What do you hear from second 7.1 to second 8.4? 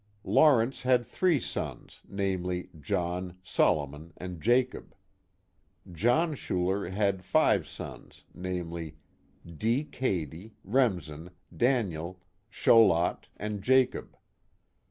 five sons,